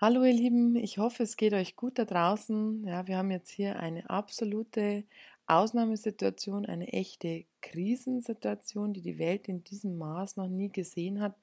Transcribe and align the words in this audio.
Hallo 0.00 0.24
ihr 0.24 0.32
Lieben, 0.32 0.74
ich 0.74 0.98
hoffe, 0.98 1.22
es 1.22 1.36
geht 1.36 1.52
euch 1.52 1.76
gut 1.76 2.00
da 2.00 2.04
draußen. 2.04 2.84
Ja, 2.84 3.06
wir 3.06 3.16
haben 3.16 3.30
jetzt 3.30 3.50
hier 3.50 3.78
eine 3.78 4.10
absolute 4.10 5.04
Ausnahmesituation, 5.46 6.66
eine 6.66 6.92
echte 6.92 7.44
Krisensituation, 7.60 8.92
die 8.92 9.02
die 9.02 9.18
Welt 9.20 9.46
in 9.46 9.62
diesem 9.62 9.96
Maß 9.96 10.36
noch 10.36 10.48
nie 10.48 10.68
gesehen 10.68 11.20
hat, 11.20 11.36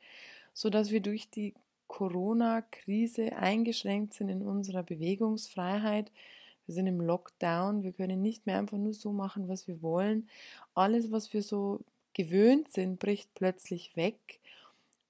so 0.54 0.70
dass 0.70 0.92
wir 0.92 1.00
durch 1.00 1.30
die 1.30 1.54
Corona-Krise 1.88 3.38
eingeschränkt 3.38 4.14
sind 4.16 4.28
in 4.28 4.42
unserer 4.42 4.84
Bewegungsfreiheit. 4.84 6.12
Wir 6.66 6.76
sind 6.76 6.88
im 6.88 7.00
Lockdown, 7.00 7.84
wir 7.84 7.94
können 7.94 8.22
nicht 8.22 8.46
mehr 8.48 8.60
einfach 8.60 8.78
nur 8.78 8.94
so 8.94 9.14
machen, 9.14 9.48
was 9.48 9.68
wir 9.70 9.82
wollen. 9.82 10.30
Alles, 10.74 11.10
was 11.10 11.34
wir 11.34 11.42
so 11.42 11.80
gewöhnt 12.14 12.68
sind, 12.68 13.00
bricht 13.00 13.34
plötzlich 13.34 13.96
weg. 13.96 14.41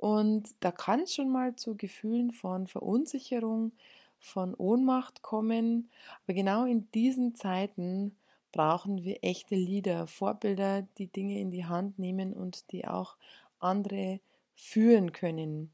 Und 0.01 0.55
da 0.61 0.71
kann 0.71 1.01
es 1.01 1.13
schon 1.13 1.29
mal 1.29 1.55
zu 1.55 1.77
Gefühlen 1.77 2.31
von 2.31 2.65
Verunsicherung, 2.65 3.71
von 4.17 4.55
Ohnmacht 4.55 5.21
kommen. 5.21 5.91
Aber 6.23 6.33
genau 6.33 6.65
in 6.65 6.89
diesen 6.89 7.35
Zeiten 7.35 8.15
brauchen 8.51 9.03
wir 9.03 9.23
echte 9.23 9.53
Leader, 9.53 10.07
Vorbilder, 10.07 10.81
die 10.97 11.05
Dinge 11.05 11.39
in 11.39 11.51
die 11.51 11.65
Hand 11.65 11.99
nehmen 11.99 12.33
und 12.33 12.71
die 12.71 12.87
auch 12.87 13.15
andere 13.59 14.19
führen 14.55 15.11
können. 15.11 15.71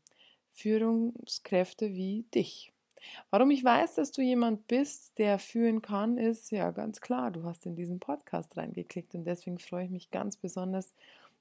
Führungskräfte 0.51 1.93
wie 1.93 2.25
dich. 2.35 2.73
Warum 3.29 3.49
ich 3.49 3.63
weiß, 3.63 3.95
dass 3.95 4.11
du 4.11 4.21
jemand 4.21 4.67
bist, 4.67 5.17
der 5.19 5.39
führen 5.39 5.81
kann, 5.81 6.17
ist 6.17 6.51
ja 6.51 6.71
ganz 6.71 6.99
klar. 6.99 7.31
Du 7.31 7.45
hast 7.45 7.65
in 7.65 7.77
diesen 7.77 8.01
Podcast 8.01 8.57
reingeklickt 8.57 9.15
und 9.15 9.23
deswegen 9.23 9.57
freue 9.57 9.85
ich 9.85 9.89
mich 9.89 10.11
ganz 10.11 10.35
besonders, 10.35 10.91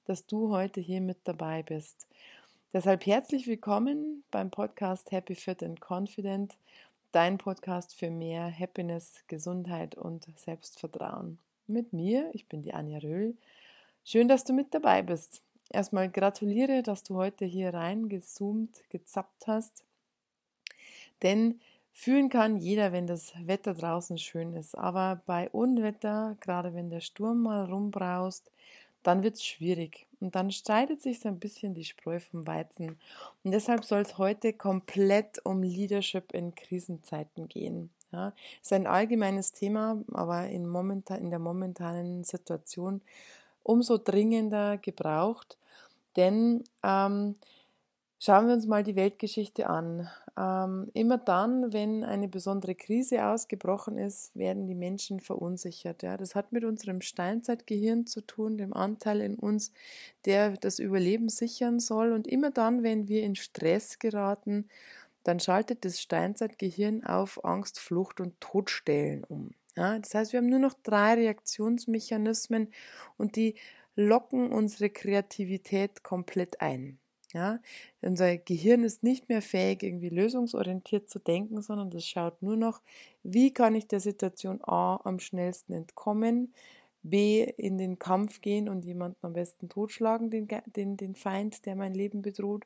dass 0.05 0.25
du 0.25 0.51
heute 0.51 0.81
hier 0.81 1.01
mit 1.01 1.19
dabei 1.25 1.65
bist. 1.65 2.07
Deshalb 2.77 3.07
herzlich 3.07 3.47
willkommen 3.47 4.23
beim 4.31 4.51
Podcast 4.51 5.11
Happy 5.11 5.35
Fit 5.35 5.63
and 5.63 5.81
Confident, 5.81 6.59
dein 7.11 7.39
Podcast 7.39 7.95
für 7.95 8.11
mehr 8.11 8.53
Happiness, 8.53 9.25
Gesundheit 9.29 9.95
und 9.95 10.27
Selbstvertrauen. 10.39 11.39
Mit 11.67 11.95
mir, 11.95 12.29
ich 12.35 12.49
bin 12.49 12.61
die 12.61 12.75
Anja 12.75 12.99
Röhl. 12.99 13.35
Schön, 14.05 14.29
dass 14.29 14.45
du 14.45 14.53
mit 14.53 14.75
dabei 14.75 15.01
bist. 15.01 15.41
Erstmal 15.71 16.11
gratuliere, 16.11 16.83
dass 16.83 17.03
du 17.03 17.15
heute 17.15 17.47
hier 17.47 17.73
reingezoomt, 17.73 18.83
gezappt 18.91 19.47
hast. 19.47 19.83
Denn 21.23 21.59
fühlen 21.95 22.29
kann 22.29 22.59
jeder, 22.59 22.93
wenn 22.93 23.07
das 23.07 23.33
Wetter 23.47 23.73
draußen 23.73 24.19
schön 24.19 24.53
ist. 24.53 24.77
Aber 24.77 25.23
bei 25.25 25.49
Unwetter, 25.49 26.37
gerade 26.41 26.75
wenn 26.75 26.91
der 26.91 27.01
Sturm 27.01 27.41
mal 27.41 27.65
rumbraust, 27.65 28.51
dann 29.07 29.23
wird 29.23 29.37
es 29.37 29.45
schwierig. 29.45 30.07
Und 30.21 30.35
dann 30.35 30.51
streitet 30.51 31.01
sich 31.01 31.21
so 31.21 31.29
ein 31.29 31.39
bisschen 31.39 31.75
die 31.75 31.85
Spreu 31.85 32.19
vom 32.19 32.47
Weizen. 32.47 32.99
Und 33.45 33.53
deshalb 33.53 33.85
soll 33.85 34.01
es 34.01 34.19
heute 34.19 34.53
komplett 34.53 35.45
um 35.45 35.63
Leadership 35.63 36.33
in 36.33 36.55
Krisenzeiten 36.55 37.49
gehen. 37.49 37.91
Ja, 38.13 38.33
ist 38.63 38.73
ein 38.73 38.87
allgemeines 38.87 39.53
Thema, 39.53 40.03
aber 40.13 40.49
in, 40.49 40.67
momentan, 40.67 41.21
in 41.21 41.31
der 41.31 41.39
momentanen 41.39 42.25
Situation 42.25 43.01
umso 43.63 43.99
dringender 43.99 44.79
gebraucht. 44.79 45.59
Denn 46.17 46.65
ähm, 46.83 47.35
Schauen 48.19 48.47
wir 48.47 48.55
uns 48.55 48.67
mal 48.67 48.83
die 48.83 48.97
Weltgeschichte 48.97 49.69
an. 49.69 50.09
Ähm, 50.39 50.91
immer 50.95 51.19
dann, 51.19 51.75
wenn 51.75 52.03
eine 52.03 52.29
besondere 52.29 52.75
Krise 52.75 53.27
ausgebrochen 53.27 53.99
ist, 53.99 54.35
werden 54.35 54.67
die 54.67 54.75
Menschen 54.75 55.21
verunsichert. 55.21 56.03
Ja? 56.03 56.17
Das 56.17 56.35
hat 56.35 56.51
mit 56.51 56.65
unserem 56.65 57.03
Steinzeitgehirn 57.03 58.07
zu 58.07 58.23
tun, 58.23 58.57
dem 58.57 58.73
Anteil 58.73 59.21
in 59.21 59.35
uns, 59.35 59.71
der 60.25 60.53
das 60.53 60.79
Überleben 60.79 61.29
sichern 61.29 61.79
soll. 61.79 62.13
Und 62.13 62.27
immer 62.27 62.51
dann, 62.51 62.83
wenn 62.83 63.07
wir 63.07 63.23
in 63.23 63.35
Stress 63.35 63.99
geraten, 63.99 64.69
dann 65.23 65.39
schaltet 65.39 65.85
das 65.85 66.01
Steinzeitgehirn 66.01 67.05
auf 67.05 67.45
Angst, 67.45 67.79
Flucht 67.79 68.21
und 68.21 68.41
Todstellen 68.41 69.25
um. 69.25 69.51
Ja? 69.77 69.99
Das 69.99 70.15
heißt, 70.15 70.33
wir 70.33 70.39
haben 70.39 70.49
nur 70.49 70.59
noch 70.59 70.75
drei 70.83 71.15
Reaktionsmechanismen 71.15 72.73
und 73.19 73.37
die 73.37 73.57
locken 73.95 74.53
unsere 74.53 74.89
Kreativität 74.89 76.03
komplett 76.03 76.63
ein. 76.63 76.99
Ja, 77.37 77.61
unser 78.01 78.39
Gehirn 78.39 78.83
ist 78.83 79.03
nicht 79.03 79.29
mehr 79.29 79.43
fähig, 79.43 79.83
irgendwie 79.83 80.09
lösungsorientiert 80.09 81.11
zu 81.11 81.19
denken, 81.19 81.61
sondern 81.61 81.91
das 81.91 82.07
schaut 82.07 82.41
nur 82.41 82.57
noch, 82.57 82.81
wie 83.23 83.53
kann 83.53 83.75
ich 83.75 83.87
der 83.89 84.01
Situation 84.01 84.61
A 84.65 84.97
am 85.05 85.19
schnellsten 85.19 85.75
entkommen, 85.75 86.55
B 87.03 87.43
in 87.45 87.77
den 87.77 87.99
Kampf 87.99 88.41
gehen 88.41 88.71
und 88.71 88.87
jemanden 88.87 89.19
am 89.27 89.35
besten 89.35 89.69
totschlagen, 89.69 90.31
den, 90.31 90.49
den, 90.77 90.97
den 90.97 91.15
Feind, 91.15 91.67
der 91.67 91.77
mein 91.77 91.93
Leben 91.95 92.23
bedroht, 92.23 92.65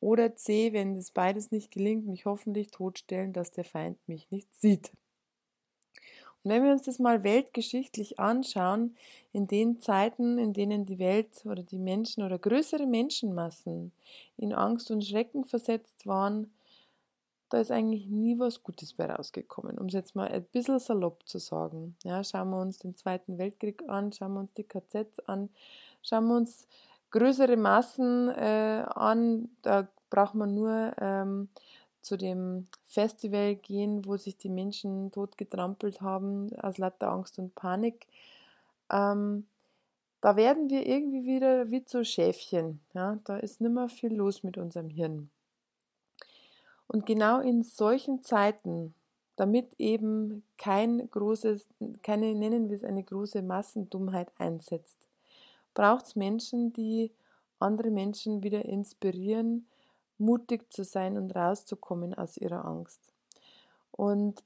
oder 0.00 0.34
C, 0.36 0.72
wenn 0.74 0.96
es 0.96 1.10
beides 1.12 1.50
nicht 1.50 1.70
gelingt, 1.72 2.06
mich 2.06 2.26
hoffentlich 2.26 2.70
totstellen, 2.70 3.32
dass 3.32 3.50
der 3.52 3.64
Feind 3.64 3.98
mich 4.08 4.30
nicht 4.30 4.52
sieht. 4.54 4.92
Und 6.44 6.50
wenn 6.50 6.64
wir 6.64 6.72
uns 6.72 6.82
das 6.82 6.98
mal 6.98 7.22
weltgeschichtlich 7.22 8.18
anschauen, 8.18 8.96
in 9.32 9.46
den 9.46 9.80
Zeiten, 9.80 10.38
in 10.38 10.52
denen 10.52 10.84
die 10.84 10.98
Welt 10.98 11.44
oder 11.44 11.62
die 11.62 11.78
Menschen 11.78 12.22
oder 12.22 12.38
größere 12.38 12.86
Menschenmassen 12.86 13.92
in 14.36 14.52
Angst 14.52 14.90
und 14.90 15.04
Schrecken 15.04 15.44
versetzt 15.44 16.06
waren, 16.06 16.52
da 17.52 17.60
ist 17.60 17.70
eigentlich 17.70 18.06
nie 18.06 18.38
was 18.38 18.62
Gutes 18.62 18.94
bei 18.94 19.06
rausgekommen, 19.06 19.78
um 19.78 19.86
es 19.86 19.92
jetzt 19.92 20.16
mal 20.16 20.28
ein 20.28 20.42
bisschen 20.42 20.78
salopp 20.78 21.28
zu 21.28 21.38
sagen. 21.38 21.96
Ja, 22.02 22.24
schauen 22.24 22.50
wir 22.50 22.60
uns 22.60 22.78
den 22.78 22.96
Zweiten 22.96 23.36
Weltkrieg 23.36 23.82
an, 23.88 24.10
schauen 24.10 24.32
wir 24.32 24.40
uns 24.40 24.54
die 24.54 24.64
KZs 24.64 25.20
an, 25.26 25.50
schauen 26.02 26.28
wir 26.28 26.36
uns 26.38 26.66
größere 27.10 27.58
Massen 27.58 28.30
äh, 28.30 28.84
an, 28.88 29.50
da 29.60 29.86
braucht 30.08 30.34
man 30.34 30.54
nur 30.54 30.94
ähm, 30.98 31.48
zu 32.02 32.16
dem 32.16 32.66
Festival 32.86 33.54
gehen, 33.54 34.04
wo 34.04 34.16
sich 34.16 34.36
die 34.36 34.48
Menschen 34.48 35.10
totgetrampelt 35.12 36.00
haben 36.00 36.50
aus 36.58 36.78
lauter 36.78 37.10
Angst 37.10 37.38
und 37.38 37.54
Panik. 37.54 38.06
Ähm, 38.90 39.46
da 40.20 40.36
werden 40.36 40.70
wir 40.70 40.86
irgendwie 40.86 41.24
wieder 41.24 41.70
wie 41.70 41.84
zu 41.84 42.04
Schäfchen. 42.04 42.80
Ja? 42.94 43.18
Da 43.24 43.38
ist 43.38 43.60
nicht 43.60 43.72
mehr 43.72 43.88
viel 43.88 44.14
los 44.14 44.42
mit 44.42 44.58
unserem 44.58 44.90
Hirn. 44.90 45.30
Und 46.86 47.06
genau 47.06 47.40
in 47.40 47.62
solchen 47.62 48.22
Zeiten, 48.22 48.94
damit 49.36 49.74
eben 49.78 50.42
kein 50.58 51.10
großes, 51.10 51.66
keine, 52.02 52.34
nennen 52.34 52.68
wir 52.68 52.76
es 52.76 52.84
eine 52.84 53.02
große 53.02 53.42
Massendummheit 53.42 54.28
einsetzt, 54.38 54.98
braucht 55.74 56.06
es 56.06 56.16
Menschen, 56.16 56.72
die 56.72 57.10
andere 57.58 57.90
Menschen 57.90 58.42
wieder 58.42 58.64
inspirieren, 58.64 59.66
mutig 60.18 60.72
zu 60.72 60.84
sein 60.84 61.16
und 61.16 61.34
rauszukommen 61.34 62.14
aus 62.14 62.36
ihrer 62.36 62.64
Angst. 62.64 63.00
Und 63.90 64.42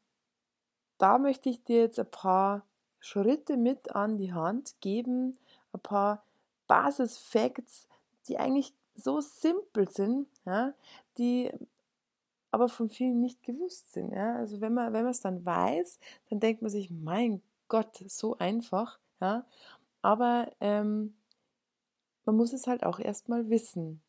da 0.98 1.18
möchte 1.18 1.48
ich 1.48 1.62
dir 1.62 1.80
jetzt 1.80 1.98
ein 1.98 2.10
paar 2.10 2.64
Schritte 3.00 3.56
mit 3.56 3.94
an 3.94 4.16
die 4.16 4.32
Hand 4.32 4.74
geben, 4.80 5.38
ein 5.72 5.80
paar 5.80 6.24
Basis-Facts, 6.66 7.86
die 8.28 8.38
eigentlich 8.38 8.74
so 8.94 9.20
simpel 9.20 9.88
sind, 9.88 10.26
ja, 10.44 10.72
die 11.18 11.52
aber 12.50 12.68
von 12.68 12.88
vielen 12.88 13.20
nicht 13.20 13.42
gewusst 13.42 13.92
sind. 13.92 14.12
Ja. 14.12 14.36
Also 14.36 14.60
wenn 14.60 14.72
man, 14.72 14.92
wenn 14.92 15.06
es 15.06 15.20
dann 15.20 15.44
weiß, 15.44 15.98
dann 16.30 16.40
denkt 16.40 16.62
man 16.62 16.70
sich, 16.70 16.90
mein 16.90 17.42
Gott, 17.68 18.02
so 18.06 18.38
einfach. 18.38 18.98
Ja. 19.20 19.44
Aber 20.00 20.50
ähm, 20.60 21.14
man 22.24 22.36
muss 22.36 22.52
es 22.52 22.66
halt 22.66 22.84
auch 22.84 22.98
erstmal 22.98 23.50
wissen. 23.50 24.00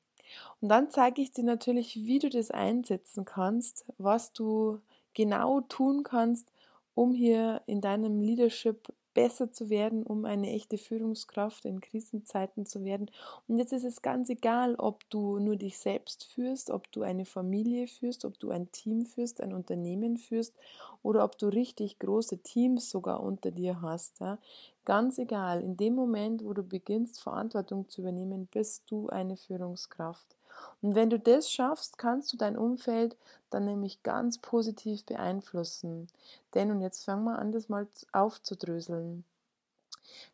Und 0.61 0.69
dann 0.69 0.89
zeige 0.89 1.21
ich 1.21 1.31
dir 1.31 1.43
natürlich, 1.43 1.95
wie 2.05 2.19
du 2.19 2.29
das 2.29 2.51
einsetzen 2.51 3.25
kannst, 3.25 3.85
was 3.97 4.33
du 4.33 4.81
genau 5.13 5.61
tun 5.61 6.03
kannst, 6.03 6.51
um 6.97 7.13
hier 7.13 7.61
in 7.67 7.79
deinem 7.79 8.21
Leadership 8.21 8.91
besser 9.13 9.51
zu 9.51 9.69
werden, 9.69 10.01
um 10.03 10.25
eine 10.25 10.51
echte 10.51 10.79
Führungskraft 10.79 11.65
in 11.65 11.79
Krisenzeiten 11.79 12.65
zu 12.65 12.83
werden. 12.83 13.11
Und 13.47 13.59
jetzt 13.59 13.71
ist 13.71 13.83
es 13.83 14.01
ganz 14.01 14.29
egal, 14.31 14.73
ob 14.75 15.07
du 15.11 15.37
nur 15.37 15.57
dich 15.57 15.77
selbst 15.77 16.25
führst, 16.25 16.71
ob 16.71 16.91
du 16.91 17.03
eine 17.03 17.25
Familie 17.25 17.87
führst, 17.87 18.25
ob 18.25 18.39
du 18.39 18.49
ein 18.49 18.71
Team 18.71 19.05
führst, 19.05 19.41
ein 19.41 19.53
Unternehmen 19.53 20.17
führst 20.17 20.55
oder 21.03 21.23
ob 21.23 21.37
du 21.37 21.49
richtig 21.49 21.99
große 21.99 22.39
Teams 22.39 22.89
sogar 22.89 23.21
unter 23.21 23.51
dir 23.51 23.81
hast. 23.81 24.19
Ja. 24.19 24.39
Ganz 24.83 25.19
egal, 25.19 25.61
in 25.61 25.77
dem 25.77 25.93
Moment, 25.93 26.43
wo 26.43 26.53
du 26.53 26.63
beginnst, 26.63 27.21
Verantwortung 27.21 27.89
zu 27.89 28.01
übernehmen, 28.01 28.47
bist 28.51 28.89
du 28.89 29.07
eine 29.09 29.37
Führungskraft. 29.37 30.36
Und 30.81 30.95
wenn 30.95 31.09
du 31.09 31.19
das 31.19 31.51
schaffst, 31.51 31.97
kannst 31.97 32.31
du 32.33 32.37
dein 32.37 32.57
Umfeld 32.57 33.17
dann 33.49 33.65
nämlich 33.65 34.03
ganz 34.03 34.37
positiv 34.37 35.05
beeinflussen. 35.05 36.07
Denn, 36.53 36.71
und 36.71 36.81
jetzt 36.81 37.05
fangen 37.05 37.25
wir 37.25 37.39
an, 37.39 37.51
das 37.51 37.69
mal 37.69 37.87
aufzudröseln. 38.11 39.23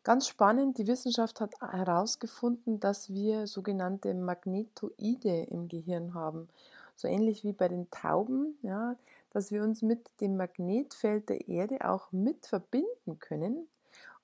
Ganz 0.02 0.28
spannend, 0.28 0.78
die 0.78 0.86
Wissenschaft 0.86 1.40
hat 1.40 1.60
herausgefunden, 1.60 2.78
dass 2.80 3.12
wir 3.12 3.46
sogenannte 3.46 4.14
Magnetoide 4.14 5.44
im 5.44 5.68
Gehirn 5.68 6.14
haben. 6.14 6.48
So 6.96 7.08
ähnlich 7.08 7.42
wie 7.42 7.52
bei 7.52 7.68
den 7.68 7.90
Tauben, 7.90 8.56
ja, 8.62 8.96
dass 9.30 9.50
wir 9.50 9.62
uns 9.62 9.82
mit 9.82 10.08
dem 10.20 10.36
Magnetfeld 10.36 11.28
der 11.28 11.48
Erde 11.48 11.88
auch 11.88 12.12
mit 12.12 12.46
verbinden 12.46 13.18
können. 13.18 13.66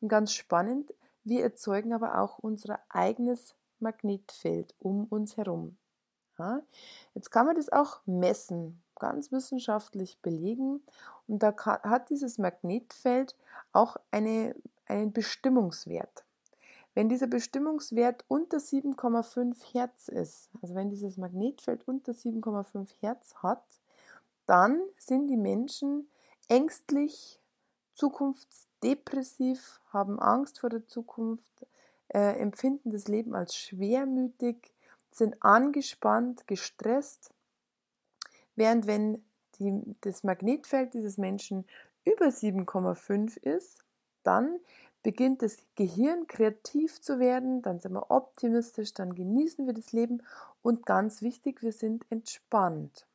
Und 0.00 0.08
ganz 0.08 0.32
spannend, 0.32 0.94
wir 1.25 1.43
erzeugen 1.43 1.93
aber 1.93 2.20
auch 2.20 2.38
unser 2.38 2.79
eigenes 2.88 3.55
Magnetfeld 3.81 4.75
um 4.79 5.06
uns 5.06 5.37
herum. 5.37 5.76
Ja? 6.41 6.63
Jetzt 7.15 7.31
kann 7.31 7.47
man 7.47 7.57
das 7.57 7.71
auch 7.71 8.01
messen, 8.07 8.83
ganz 8.99 9.31
wissenschaftlich 9.33 10.19
belegen. 10.21 10.83
Und 11.29 11.43
da 11.43 11.55
hat 11.57 12.11
dieses 12.11 12.39
Magnetfeld 12.39 13.37
auch 13.73 13.97
eine, 14.11 14.55
einen 14.87 15.13
Bestimmungswert. 15.13 16.25
Wenn 16.95 17.09
dieser 17.09 17.29
Bestimmungswert 17.29 18.25
unter 18.27 18.59
7,5 18.59 19.57
Hertz 19.73 20.09
ist, 20.09 20.51
also 20.61 20.75
wenn 20.75 20.91
dieses 20.91 21.17
Magnetfeld 21.17 21.87
unter 21.87 22.13
7,5 22.13 22.89
Hertz 23.01 23.35
hat, 23.37 23.65
dann 24.47 24.81
sind 24.99 25.29
die 25.29 25.37
Menschen 25.37 26.11
ängstlich, 26.49 27.41
zukunftsdepressiv, 27.95 29.81
haben 29.93 30.19
Angst 30.19 30.59
vor 30.59 30.71
der 30.71 30.87
Zukunft, 30.87 31.67
äh, 32.09 32.39
empfinden 32.41 32.91
das 32.91 33.07
Leben 33.07 33.35
als 33.35 33.55
schwermütig, 33.55 34.75
sind 35.11 35.43
angespannt, 35.43 36.47
gestresst, 36.47 37.31
während 38.55 38.87
wenn 38.87 39.25
die, 39.59 39.97
das 40.01 40.25
Magnetfeld 40.25 40.95
dieses 40.95 41.19
Menschen 41.19 41.67
über 42.05 42.27
7,5 42.27 43.37
ist, 43.43 43.85
dann 44.23 44.59
beginnt 45.03 45.43
das 45.43 45.59
Gehirn 45.77 46.27
kreativ 46.27 47.01
zu 47.01 47.19
werden, 47.19 47.62
dann 47.62 47.81
sind 47.81 47.93
wir 47.93 48.11
optimistisch, 48.11 48.93
dann 48.93 49.15
genießen 49.15 49.67
wir 49.67 49.73
das 49.73 49.93
Leben 49.93 50.23
und 50.62 50.85
ganz 50.85 51.23
wichtig, 51.23 51.63
wir 51.63 51.73
sind 51.73 52.05
entspannt. 52.11 53.06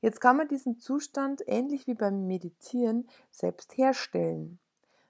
Jetzt 0.00 0.20
kann 0.20 0.36
man 0.36 0.48
diesen 0.48 0.78
Zustand 0.78 1.42
ähnlich 1.46 1.86
wie 1.86 1.94
beim 1.94 2.26
Meditieren 2.26 3.08
selbst 3.30 3.76
herstellen. 3.76 4.58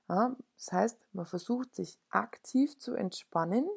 Ja, 0.09 0.35
das 0.57 0.73
heißt, 0.73 0.99
man 1.13 1.27
versucht 1.27 1.75
sich 1.75 1.99
aktiv 2.11 2.77
zu 2.79 2.95
entspannen, 2.95 3.69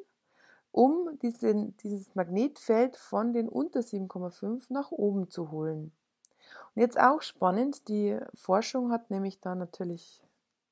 um 0.76 1.18
diesen, 1.22 1.78
dieses 1.78 2.16
Magnetfeld 2.16 2.98
von 2.98 3.32
den 3.32 3.48
unter 3.48 3.80
7,5 3.80 4.74
nach 4.74 4.92
oben 4.92 5.30
zu 5.30 5.50
holen. 5.50 5.94
Und 6.76 6.82
jetzt 6.82 7.00
auch 7.00 7.22
spannend, 7.22 7.88
die 7.88 8.20
Forschung 8.34 8.92
hat 8.92 9.10
nämlich 9.10 9.40
da 9.40 9.56
natürlich 9.56 10.22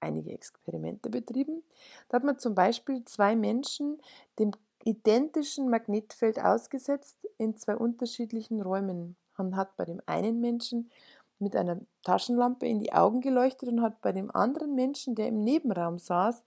einige 0.02 0.34
Experimente 0.34 1.10
betrieben. 1.10 1.64
Da 2.10 2.18
hat 2.18 2.26
man 2.26 2.38
zum 2.38 2.54
Beispiel 2.54 3.06
zwei 3.06 3.38
Menschen 3.38 3.98
dem 4.40 4.52
identischen 4.84 5.70
Magnetfeld 5.70 6.38
ausgesetzt 6.38 7.16
in 7.38 7.56
zwei 7.56 7.78
unterschiedlichen 7.78 8.62
Räumen. 8.62 9.16
Man 9.38 9.56
hat 9.56 9.78
bei 9.78 9.86
dem 9.86 10.02
einen 10.06 10.42
Menschen 10.42 10.92
mit 11.40 11.56
einer 11.56 11.80
Taschenlampe 12.04 12.68
in 12.68 12.82
die 12.82 12.92
Augen 12.92 13.22
geleuchtet 13.22 13.70
und 13.70 13.82
hat 13.82 14.02
bei 14.02 14.12
dem 14.12 14.30
anderen 14.36 14.76
Menschen, 14.76 15.16
der 15.16 15.30
im 15.30 15.40
Nebenraum 15.46 15.98
saß, 15.98 16.44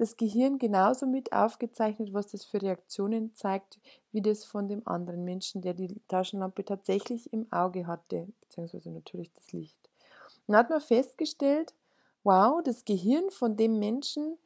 das 0.00 0.16
Gehirn 0.16 0.58
genauso 0.58 1.04
mit 1.04 1.30
aufgezeichnet, 1.34 2.14
was 2.14 2.28
das 2.28 2.42
für 2.46 2.62
Reaktionen 2.62 3.34
zeigt, 3.34 3.78
wie 4.12 4.22
das 4.22 4.46
von 4.46 4.66
dem 4.66 4.80
anderen 4.88 5.24
Menschen, 5.24 5.60
der 5.60 5.74
die 5.74 5.94
Taschenlampe 6.08 6.64
tatsächlich 6.64 7.30
im 7.34 7.46
Auge 7.52 7.86
hatte, 7.86 8.26
beziehungsweise 8.40 8.90
natürlich 8.90 9.30
das 9.34 9.52
Licht. 9.52 9.76
Und 10.46 10.56
hat 10.56 10.70
man 10.70 10.80
festgestellt, 10.80 11.74
wow, 12.24 12.62
das 12.64 12.86
Gehirn 12.86 13.28
von 13.28 13.58
dem 13.58 13.78
Menschen, 13.78 14.38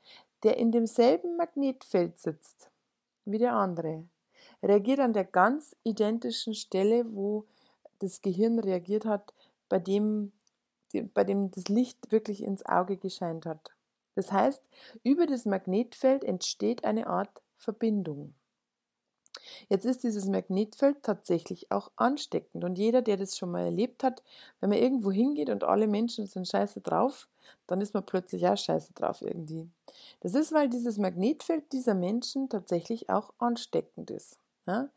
der 0.43 0.57
in 0.57 0.73
demselben 0.73 1.37
Magnetfeld 1.37 2.19
sitzt 2.19 2.69
wie 3.25 3.39
der 3.39 3.53
andere, 3.53 4.09
reagiert 4.61 4.99
an 4.99 5.13
der 5.13 5.25
ganz 5.25 5.77
identischen 5.85 6.55
Stelle, 6.55 7.07
wo 7.15 7.47
das 8.01 8.23
Gehirn 8.23 8.59
reagiert 8.59 9.05
hat, 9.05 9.33
bei 9.69 9.79
dem, 9.79 10.33
bei 11.15 11.23
dem 11.23 11.53
das 11.53 11.69
Licht 11.69 12.11
wirklich 12.11 12.43
ins 12.43 12.67
Auge 12.67 12.97
gescheint 12.97 13.47
hat. 13.47 13.74
Das 14.15 14.33
heißt, 14.33 14.63
über 15.03 15.27
das 15.27 15.45
Magnetfeld 15.45 16.25
entsteht 16.25 16.85
eine 16.85 17.07
Art 17.07 17.43
Verbindung. 17.57 18.35
Jetzt 19.69 19.85
ist 19.85 20.05
dieses 20.05 20.27
Magnetfeld 20.27 21.03
tatsächlich 21.03 21.71
auch 21.71 21.91
ansteckend 21.97 22.65
und 22.65 22.79
jeder, 22.79 23.03
der 23.03 23.17
das 23.17 23.37
schon 23.37 23.51
mal 23.51 23.65
erlebt 23.65 24.03
hat, 24.03 24.23
wenn 24.61 24.71
man 24.71 24.79
irgendwo 24.79 25.11
hingeht 25.11 25.51
und 25.51 25.65
alle 25.65 25.87
Menschen 25.87 26.27
sind 26.27 26.49
scheiße 26.49 26.81
drauf, 26.81 27.29
dann 27.67 27.81
ist 27.81 27.95
man 27.95 28.07
plötzlich 28.07 28.47
auch 28.47 28.57
scheiße 28.57 28.93
drauf 28.95 29.23
irgendwie. 29.23 29.69
Das 30.21 30.35
ist, 30.35 30.53
weil 30.53 30.69
dieses 30.69 30.99
Magnetfeld 30.99 31.73
dieser 31.73 31.95
Menschen 31.95 32.49
tatsächlich 32.49 33.11
auch 33.11 33.33
ansteckend 33.39 34.11
ist. 34.11 34.39
Ja? 34.67 34.89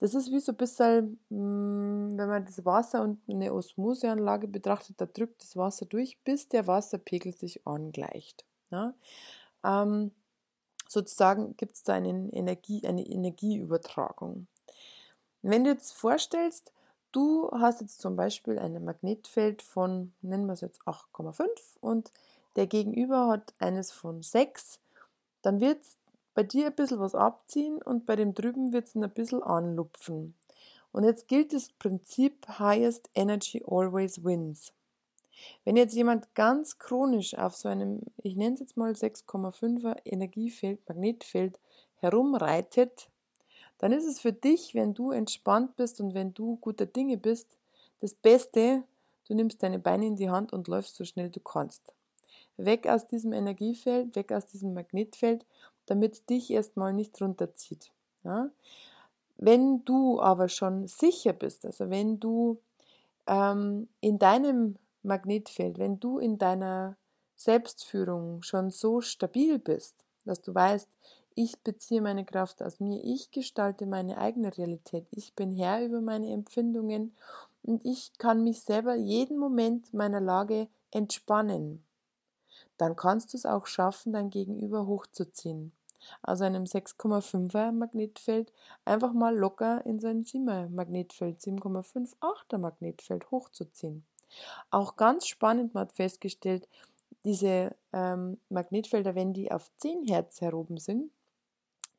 Das 0.00 0.14
ist 0.14 0.30
wie 0.30 0.40
so 0.40 0.52
ein 0.52 0.56
bisschen, 0.56 1.18
hm, 1.28 2.12
wenn 2.16 2.28
man 2.28 2.44
das 2.44 2.64
Wasser 2.64 3.02
und 3.02 3.20
eine 3.28 3.52
Osmoseanlage 3.52 4.48
betrachtet, 4.48 5.00
da 5.00 5.06
drückt 5.06 5.42
das 5.42 5.56
Wasser 5.56 5.86
durch, 5.86 6.18
bis 6.24 6.48
der 6.48 6.66
Wasserpegel 6.66 7.32
sich 7.32 7.66
angleicht. 7.66 8.44
Ja? 8.70 8.94
Ähm, 9.64 10.12
sozusagen 10.88 11.56
gibt 11.56 11.74
es 11.74 11.82
da 11.82 11.94
einen 11.94 12.30
Energie, 12.30 12.86
eine 12.86 13.06
Energieübertragung. 13.06 14.46
Wenn 15.42 15.64
du 15.64 15.70
jetzt 15.70 15.92
vorstellst, 15.92 16.72
du 17.12 17.50
hast 17.52 17.80
jetzt 17.80 18.00
zum 18.00 18.16
Beispiel 18.16 18.58
ein 18.58 18.84
Magnetfeld 18.84 19.62
von, 19.62 20.12
nennen 20.22 20.46
wir 20.46 20.54
es 20.54 20.60
jetzt 20.60 20.82
8,5 20.82 21.46
und 21.80 22.12
der 22.56 22.66
Gegenüber 22.66 23.28
hat 23.28 23.54
eines 23.58 23.92
von 23.92 24.22
6, 24.22 24.80
dann 25.42 25.60
wird 25.60 25.82
es 25.82 25.96
bei 26.34 26.42
dir 26.42 26.66
ein 26.66 26.74
bisschen 26.74 27.00
was 27.00 27.14
abziehen 27.14 27.80
und 27.82 28.06
bei 28.06 28.16
dem 28.16 28.34
drüben 28.34 28.72
wird 28.72 28.86
es 28.86 28.94
ein 28.94 29.08
bisschen 29.10 29.42
anlupfen. 29.42 30.34
Und 30.92 31.04
jetzt 31.04 31.28
gilt 31.28 31.52
das 31.52 31.70
Prinzip 31.72 32.46
Highest 32.58 33.10
Energy 33.14 33.62
Always 33.66 34.24
Wins. 34.24 34.72
Wenn 35.64 35.76
jetzt 35.76 35.94
jemand 35.94 36.34
ganz 36.34 36.78
chronisch 36.78 37.36
auf 37.36 37.54
so 37.56 37.68
einem, 37.68 38.02
ich 38.22 38.36
nenne 38.36 38.54
es 38.54 38.60
jetzt 38.60 38.76
mal 38.76 38.92
6,5er 38.92 39.96
Energiefeld, 40.04 40.86
Magnetfeld 40.88 41.58
herumreitet, 41.96 43.08
dann 43.78 43.92
ist 43.92 44.06
es 44.06 44.20
für 44.20 44.32
dich, 44.32 44.74
wenn 44.74 44.94
du 44.94 45.10
entspannt 45.10 45.76
bist 45.76 46.00
und 46.00 46.14
wenn 46.14 46.34
du 46.34 46.56
guter 46.56 46.86
Dinge 46.86 47.16
bist, 47.16 47.56
das 48.00 48.14
Beste, 48.14 48.82
du 49.28 49.34
nimmst 49.34 49.62
deine 49.62 49.78
Beine 49.78 50.06
in 50.06 50.16
die 50.16 50.30
Hand 50.30 50.52
und 50.52 50.68
läufst 50.68 50.96
so 50.96 51.04
schnell 51.04 51.30
du 51.30 51.40
kannst. 51.40 51.82
Weg 52.56 52.88
aus 52.88 53.06
diesem 53.06 53.32
Energiefeld, 53.32 54.16
weg 54.16 54.32
aus 54.32 54.46
diesem 54.46 54.74
Magnetfeld, 54.74 55.46
damit 55.86 56.28
dich 56.28 56.50
erstmal 56.50 56.92
nicht 56.92 57.20
runterzieht. 57.20 57.92
Ja? 58.24 58.50
Wenn 59.36 59.84
du 59.84 60.20
aber 60.20 60.48
schon 60.48 60.88
sicher 60.88 61.32
bist, 61.32 61.64
also 61.64 61.90
wenn 61.90 62.18
du 62.18 62.58
ähm, 63.28 63.88
in 64.00 64.18
deinem 64.18 64.76
Magnetfeld, 65.08 65.78
wenn 65.78 65.98
du 65.98 66.18
in 66.18 66.38
deiner 66.38 66.96
Selbstführung 67.34 68.42
schon 68.42 68.70
so 68.70 69.00
stabil 69.00 69.58
bist, 69.58 69.96
dass 70.24 70.40
du 70.40 70.54
weißt, 70.54 70.88
ich 71.34 71.58
beziehe 71.60 72.02
meine 72.02 72.24
Kraft 72.24 72.62
aus 72.62 72.80
mir, 72.80 73.02
ich 73.02 73.30
gestalte 73.30 73.86
meine 73.86 74.18
eigene 74.18 74.56
Realität, 74.56 75.06
ich 75.10 75.34
bin 75.34 75.52
Herr 75.52 75.84
über 75.84 76.00
meine 76.00 76.32
Empfindungen 76.32 77.14
und 77.62 77.84
ich 77.84 78.12
kann 78.18 78.42
mich 78.42 78.62
selber 78.62 78.94
jeden 78.94 79.38
Moment 79.38 79.94
meiner 79.94 80.20
Lage 80.20 80.68
entspannen, 80.90 81.84
dann 82.76 82.96
kannst 82.96 83.32
du 83.32 83.36
es 83.36 83.46
auch 83.46 83.66
schaffen, 83.66 84.12
dein 84.12 84.30
Gegenüber 84.30 84.86
hochzuziehen. 84.86 85.72
Aus 86.22 86.40
einem 86.40 86.64
6,5er 86.64 87.72
Magnetfeld 87.72 88.52
einfach 88.84 89.12
mal 89.12 89.36
locker 89.36 89.84
in 89.84 90.00
sein 90.00 90.24
7er 90.24 90.68
Magnetfeld, 90.68 91.40
7,58er 91.40 92.58
Magnetfeld 92.58 93.30
hochzuziehen. 93.30 94.04
Auch 94.70 94.96
ganz 94.96 95.26
spannend, 95.26 95.74
man 95.74 95.82
hat 95.82 95.92
festgestellt, 95.92 96.68
diese 97.24 97.74
ähm, 97.92 98.38
Magnetfelder, 98.48 99.14
wenn 99.14 99.32
die 99.32 99.50
auf 99.50 99.70
10 99.78 100.06
Hertz 100.06 100.40
heroben 100.40 100.78
sind, 100.78 101.10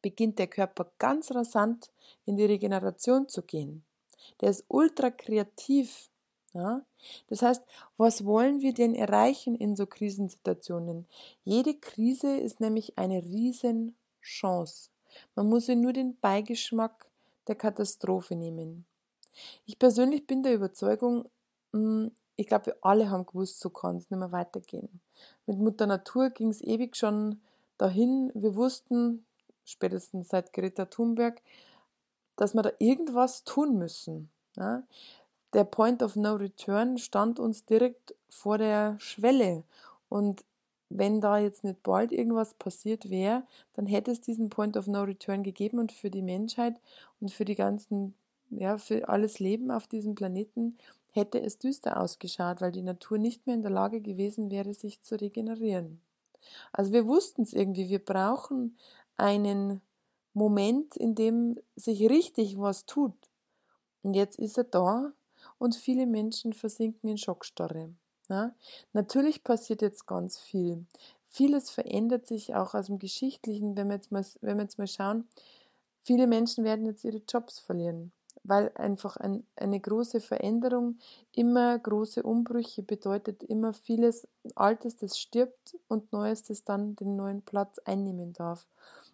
beginnt 0.02 0.40
der 0.40 0.48
Körper 0.48 0.92
ganz 0.98 1.32
rasant 1.32 1.92
in 2.26 2.38
die 2.38 2.46
Regeneration 2.46 3.28
zu 3.28 3.42
gehen. 3.42 3.84
Der 4.42 4.50
ist 4.50 4.66
ultra 4.68 5.12
kreativ. 5.12 6.10
Ja? 6.54 6.86
Das 7.28 7.42
heißt, 7.42 7.64
was 7.98 8.26
wollen 8.26 8.62
wir 8.62 8.74
denn 8.74 8.96
erreichen 8.96 9.56
in 9.56 9.76
so 9.76 9.86
Krisensituationen? 9.86 11.06
Jede 11.44 11.74
Krise 11.76 12.38
ist 12.38 12.60
nämlich 12.60 12.98
eine 12.98 13.24
Riesenchance. 13.24 14.90
Man 15.36 15.50
muss 15.50 15.68
ja 15.68 15.76
nur 15.76 15.94
den 15.94 16.18
Beigeschmack 16.20 17.10
der 17.48 17.56
Katastrophe 17.56 18.36
nehmen. 18.36 18.86
Ich 19.66 19.80
persönlich 19.80 20.28
bin 20.28 20.44
der 20.44 20.54
Überzeugung, 20.54 21.30
ich 21.72 22.48
glaube, 22.48 22.68
wir 22.68 22.78
alle 22.82 23.10
haben 23.10 23.26
gewusst, 23.26 23.60
so 23.60 23.70
kann 23.70 23.98
es 23.98 24.10
nicht 24.10 24.20
mehr 24.20 24.32
weitergehen. 24.32 25.02
Mit 25.46 25.60
Mutter 25.60 25.88
Natur 25.88 26.30
ging 26.30 26.50
es 26.50 26.62
ewig 26.62 26.96
schon 26.96 27.42
dahin. 27.78 28.32
Wir 28.34 28.56
wussten, 28.56 29.26
spätestens 29.66 30.30
seit 30.30 30.54
Greta 30.54 30.86
Thunberg, 30.86 31.42
dass 32.38 32.54
wir 32.54 32.62
da 32.62 32.72
irgendwas 32.80 33.44
tun 33.44 33.78
müssen. 33.78 34.30
Ja? 34.56 34.84
Der 35.54 35.64
Point 35.64 36.02
of 36.04 36.16
No 36.16 36.36
Return 36.36 36.98
stand 36.98 37.40
uns 37.40 37.66
direkt 37.66 38.16
vor 38.30 38.58
der 38.58 38.98
Schwelle. 39.00 39.64
Und 40.08 40.44
wenn 40.90 41.22
da 41.22 41.38
jetzt 41.38 41.64
nicht 41.64 41.84
bald 41.84 42.12
irgendwas 42.12 42.54
passiert 42.54 43.10
wäre, 43.10 43.44
dann 43.74 43.86
hätte 43.86 44.12
es 44.12 44.22
diesen 44.22 44.50
Point 44.50 44.78
of 44.78 44.88
No 44.88 45.04
Return 45.04 45.44
gegeben 45.44 45.80
und 45.80 45.92
für 45.92 46.10
die 46.10 46.22
Menschheit 46.22 46.80
und 47.20 47.32
für 47.32 47.46
die 47.46 47.56
ganzen, 47.56 48.16
ja, 48.50 48.78
für 48.78 49.10
alles 49.10 49.40
Leben 49.40 49.72
auf 49.72 49.88
diesem 49.88 50.16
Planeten 50.16 50.78
hätte 51.12 51.42
es 51.42 51.58
düster 51.58 52.00
ausgeschaut, 52.00 52.62
weil 52.62 52.72
die 52.72 52.82
Natur 52.82 53.18
nicht 53.18 53.46
mehr 53.46 53.56
in 53.56 53.62
der 53.62 53.72
Lage 53.72 54.02
gewesen 54.02 54.52
wäre, 54.52 54.74
sich 54.74 55.02
zu 55.02 55.16
regenerieren. 55.16 56.02
Also 56.72 56.92
wir 56.92 57.06
wussten 57.06 57.44
es 57.44 57.54
irgendwie, 57.54 57.90
wir 57.90 58.04
brauchen 58.04 58.78
einen 59.18 59.82
Moment, 60.34 60.96
in 60.96 61.16
dem 61.16 61.60
sich 61.76 62.10
richtig 62.10 62.58
was 62.58 62.86
tut. 62.86 63.16
Und 64.04 64.14
jetzt 64.14 64.40
ist 64.40 64.58
er 64.58 64.64
da 64.64 65.12
und 65.58 65.76
viele 65.76 66.06
Menschen 66.06 66.54
versinken 66.54 67.10
in 67.10 67.18
Schockstarre. 67.18 67.94
Ja? 68.30 68.54
Natürlich 68.94 69.44
passiert 69.44 69.82
jetzt 69.82 70.08
ganz 70.08 70.38
viel. 70.38 70.86
Vieles 71.28 71.70
verändert 71.70 72.26
sich 72.26 72.56
auch 72.56 72.74
aus 72.74 72.88
dem 72.88 73.00
Geschichtlichen, 73.00 73.76
wenn 73.76 73.88
wir 73.90 73.96
jetzt 73.96 74.12
mal, 74.12 74.26
wenn 74.42 74.58
wir 74.58 74.64
jetzt 74.64 74.80
mal 74.80 74.88
schauen. 74.88 75.28
Viele 76.02 76.28
Menschen 76.28 76.64
werden 76.64 76.86
jetzt 76.86 77.04
ihre 77.04 77.22
Jobs 77.28 77.60
verlieren, 77.60 78.12
weil 78.50 78.72
einfach 78.74 79.16
ein, 79.18 79.46
eine 79.56 79.80
große 79.80 80.20
Veränderung 80.20 80.98
immer 81.32 81.78
große 81.78 82.24
Umbrüche 82.24 82.82
bedeutet, 82.82 83.44
immer 83.44 83.74
vieles 83.74 84.28
Altes, 84.56 84.98
das 84.98 85.20
stirbt 85.20 85.78
und 85.88 86.12
Neues, 86.12 86.44
das 86.44 86.64
dann 86.64 86.96
den 86.96 87.16
neuen 87.16 87.44
Platz 87.44 87.78
einnehmen 87.86 88.34
darf. 88.34 88.68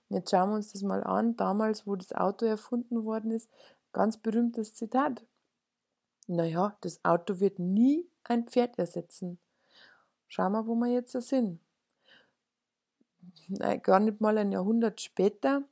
Jetzt 0.07 0.31
schauen 0.31 0.51
wir 0.51 0.55
uns 0.55 0.71
das 0.71 0.83
mal 0.83 1.03
an. 1.03 1.35
Damals, 1.35 1.85
wo 1.85 1.97
das 1.97 2.13
Auto 2.13 2.45
erfunden 2.45 3.03
worden 3.03 3.31
ist, 3.31 3.49
ganz 3.91 4.17
berühmtes 4.17 4.73
Zitat. 4.73 5.21
Naja, 6.27 6.77
das 6.79 7.03
Auto 7.03 7.41
wird 7.41 7.59
nie 7.59 8.07
ein 8.23 8.47
Pferd 8.47 8.79
ersetzen. 8.79 9.37
Schauen 10.29 10.53
wir, 10.53 10.65
wo 10.65 10.75
wir 10.75 10.87
jetzt 10.87 11.11
sind. 11.11 11.59
Gar 13.83 13.99
nicht 13.99 14.21
mal 14.21 14.37
ein 14.37 14.53
Jahrhundert 14.53 15.01
später, 15.01 15.63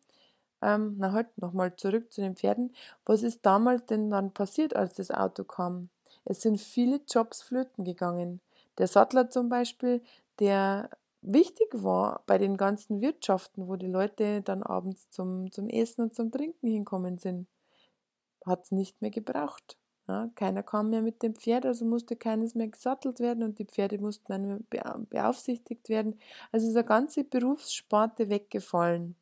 ähm, 0.63 0.95
na 0.97 1.11
halt, 1.11 1.37
nochmal 1.37 1.75
zurück 1.75 2.11
zu 2.11 2.21
den 2.21 2.35
Pferden. 2.35 2.73
Was 3.05 3.23
ist 3.23 3.45
damals 3.45 3.85
denn 3.85 4.09
dann 4.09 4.31
passiert, 4.33 4.75
als 4.75 4.95
das 4.95 5.11
Auto 5.11 5.43
kam? 5.43 5.89
Es 6.25 6.41
sind 6.41 6.59
viele 6.59 7.01
Jobs 7.09 7.41
flöten 7.41 7.83
gegangen. 7.83 8.39
Der 8.77 8.87
Sattler 8.87 9.29
zum 9.29 9.49
Beispiel, 9.49 10.01
der 10.39 10.89
wichtig 11.21 11.69
war 11.73 12.23
bei 12.25 12.37
den 12.37 12.57
ganzen 12.57 13.01
Wirtschaften, 13.01 13.67
wo 13.67 13.75
die 13.75 13.87
Leute 13.87 14.41
dann 14.41 14.63
abends 14.63 15.09
zum, 15.09 15.51
zum 15.51 15.69
Essen 15.69 16.01
und 16.03 16.15
zum 16.15 16.31
Trinken 16.31 16.67
hinkommen 16.67 17.17
sind, 17.17 17.47
hat 18.45 18.63
es 18.63 18.71
nicht 18.71 19.01
mehr 19.01 19.11
gebraucht. 19.11 19.77
Ja, 20.07 20.29
keiner 20.35 20.63
kam 20.63 20.89
mehr 20.89 21.01
mit 21.01 21.23
dem 21.23 21.33
Pferd, 21.35 21.65
also 21.65 21.85
musste 21.85 22.17
keines 22.17 22.55
mehr 22.55 22.67
gesattelt 22.67 23.21
werden 23.21 23.43
und 23.43 23.57
die 23.57 23.65
Pferde 23.65 23.97
mussten 23.99 24.25
dann 24.27 24.65
beaufsichtigt 25.09 25.87
werden. 25.87 26.19
Also 26.51 26.67
ist 26.67 26.75
eine 26.75 26.85
ganze 26.85 27.23
Berufssparte 27.23 28.29
weggefallen. 28.29 29.15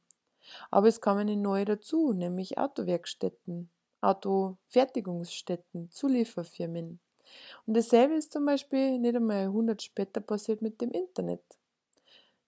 Aber 0.70 0.88
es 0.88 1.02
kam 1.02 1.18
eine 1.18 1.36
neue 1.36 1.66
dazu, 1.66 2.14
nämlich 2.14 2.58
Autowerkstätten, 2.58 3.70
Autofertigungsstätten, 4.02 5.92
Zulieferfirmen. 5.92 7.00
Und 7.66 7.78
dasselbe 7.78 8.16
ist 8.16 8.32
zum 8.32 8.46
Beispiel 8.46 9.00
nicht 9.00 9.16
einmal 9.16 9.46
100 9.46 9.82
später 9.82 10.22
passiert 10.22 10.62
mit 10.62 10.82
dem 10.82 10.92
Internet. 10.92 11.44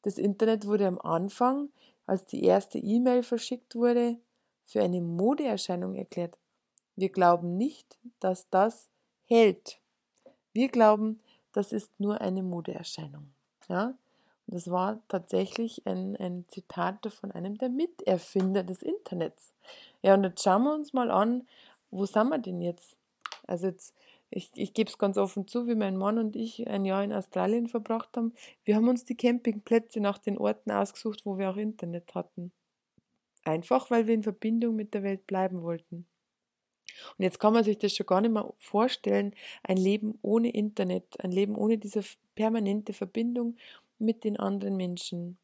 Das 0.02 0.18
Internet 0.18 0.66
wurde 0.66 0.88
am 0.88 1.00
Anfang, 1.00 1.70
als 2.06 2.26
die 2.26 2.44
erste 2.44 2.78
E-Mail 2.78 3.24
verschickt 3.24 3.76
wurde, 3.76 4.18
für 4.66 4.82
eine 4.82 5.02
Modeerscheinung 5.02 5.96
erklärt. 5.96 6.38
Wir 6.96 7.10
glauben 7.10 7.58
nicht, 7.58 7.98
dass 8.20 8.50
das 8.50 8.90
hält. 9.26 9.80
Wir 10.52 10.68
glauben, 10.68 11.22
das 11.54 11.72
ist 11.72 11.92
nur 12.00 12.22
eine 12.22 12.44
Modeerscheinung. 12.44 13.34
Ja? 13.70 13.98
Das 14.48 14.70
war 14.70 15.02
tatsächlich 15.08 15.86
ein, 15.86 16.16
ein 16.18 16.46
Zitat 16.50 17.06
von 17.14 17.32
einem 17.32 17.58
der 17.58 17.70
Miterfinder 17.70 18.64
des 18.64 18.82
Internets. 18.82 19.54
Ja, 20.02 20.14
und 20.16 20.24
jetzt 20.24 20.44
schauen 20.44 20.64
wir 20.64 20.74
uns 20.74 20.94
mal 20.94 21.10
an, 21.10 21.48
wo 21.92 22.06
sind 22.06 22.30
wir 22.30 22.40
denn 22.40 22.62
jetzt? 22.62 22.98
Also 23.48 23.68
jetzt, 23.68 23.96
ich, 24.30 24.52
ich 24.56 24.74
gebe 24.74 24.90
es 24.90 24.98
ganz 24.98 25.18
offen 25.18 25.48
zu, 25.48 25.68
wie 25.68 25.76
mein 25.76 25.98
Mann 25.98 26.18
und 26.18 26.36
ich 26.36 26.68
ein 26.68 26.86
Jahr 26.86 27.04
in 27.04 27.14
Australien 27.14 27.68
verbracht 27.68 28.18
haben. 28.18 28.34
Wir 28.66 28.76
haben 28.76 28.90
uns 28.90 29.06
die 29.06 29.16
Campingplätze 29.16 30.00
nach 30.00 30.18
den 30.18 30.38
Orten 30.38 30.72
ausgesucht, 30.72 31.26
wo 31.26 31.38
wir 31.38 31.50
auch 31.50 31.58
Internet 31.58 32.14
hatten. 32.16 32.52
Einfach, 33.46 33.92
weil 33.92 34.08
wir 34.08 34.14
in 34.14 34.24
Verbindung 34.24 34.76
mit 34.76 34.94
der 34.94 35.04
Welt 35.04 35.28
bleiben 35.28 35.62
wollten. 35.62 36.06
Und 37.18 37.24
jetzt 37.24 37.40
kann 37.40 37.54
man 37.54 37.64
sich 37.64 37.78
das 37.78 37.96
schon 37.96 38.06
gar 38.06 38.22
nicht 38.22 38.32
mehr 38.32 38.54
vorstellen, 38.60 39.34
ein 39.64 39.78
Leben 39.78 40.18
ohne 40.22 40.50
Internet, 40.52 41.20
ein 41.24 41.32
Leben 41.32 41.56
ohne 41.56 41.78
diese 41.78 42.02
permanente 42.36 42.94
Verbindung 42.94 43.58
mit 44.00 44.24
den 44.24 44.38
anderen 44.38 44.76
Menschen. 44.78 45.38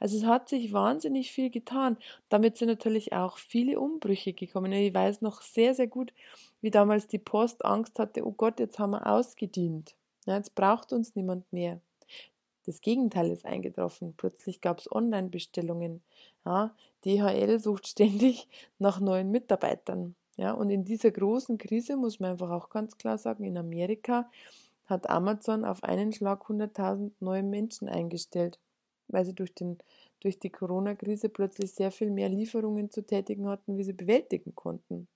Also 0.00 0.16
es 0.16 0.24
hat 0.24 0.48
sich 0.48 0.72
wahnsinnig 0.72 1.32
viel 1.32 1.50
getan. 1.50 1.96
Damit 2.28 2.56
sind 2.56 2.68
natürlich 2.68 3.12
auch 3.12 3.38
viele 3.38 3.80
Umbrüche 3.80 4.32
gekommen. 4.32 4.72
Ich 4.72 4.94
weiß 4.94 5.20
noch 5.20 5.42
sehr, 5.42 5.74
sehr 5.74 5.88
gut, 5.88 6.12
wie 6.60 6.70
damals 6.70 7.08
die 7.08 7.18
Post 7.18 7.64
Angst 7.64 7.98
hatte, 7.98 8.26
oh 8.26 8.32
Gott, 8.32 8.60
jetzt 8.60 8.78
haben 8.78 8.92
wir 8.92 9.06
ausgedient. 9.06 9.94
Ja, 10.26 10.36
jetzt 10.36 10.54
braucht 10.54 10.92
uns 10.92 11.14
niemand 11.16 11.52
mehr. 11.52 11.80
Das 12.66 12.80
Gegenteil 12.80 13.30
ist 13.30 13.44
eingetroffen. 13.44 14.14
Plötzlich 14.16 14.60
gab 14.60 14.78
es 14.78 14.90
Online-Bestellungen. 14.90 16.02
Ja, 16.46 16.74
DHL 17.04 17.58
sucht 17.58 17.86
ständig 17.88 18.48
nach 18.78 19.00
neuen 19.00 19.30
Mitarbeitern. 19.30 20.14
Ja, 20.36 20.52
und 20.52 20.70
in 20.70 20.84
dieser 20.84 21.10
großen 21.10 21.58
Krise 21.58 21.96
muss 21.96 22.18
man 22.20 22.32
einfach 22.32 22.50
auch 22.50 22.70
ganz 22.70 22.96
klar 22.96 23.18
sagen, 23.18 23.44
in 23.44 23.58
Amerika 23.58 24.30
hat 24.86 25.08
Amazon 25.08 25.64
auf 25.64 25.82
einen 25.82 26.12
Schlag 26.12 26.42
100.000 26.42 27.12
neue 27.20 27.42
Menschen 27.42 27.88
eingestellt, 27.88 28.58
weil 29.08 29.24
sie 29.24 29.34
durch, 29.34 29.54
den, 29.54 29.78
durch 30.20 30.38
die 30.38 30.50
Corona-Krise 30.50 31.28
plötzlich 31.28 31.72
sehr 31.72 31.90
viel 31.90 32.10
mehr 32.10 32.28
Lieferungen 32.28 32.90
zu 32.90 33.04
tätigen 33.04 33.48
hatten, 33.48 33.76
wie 33.76 33.84
sie 33.84 33.92
bewältigen 33.92 34.54
konnten. 34.54 35.08